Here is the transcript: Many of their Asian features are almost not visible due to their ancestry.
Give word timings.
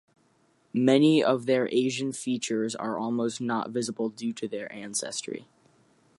Many 0.73 1.23
of 1.23 1.45
their 1.45 1.69
Asian 1.71 2.11
features 2.11 2.73
are 2.75 2.97
almost 2.97 3.39
not 3.39 3.69
visible 3.69 4.09
due 4.09 4.33
to 4.33 4.47
their 4.47 4.73
ancestry. 4.73 5.47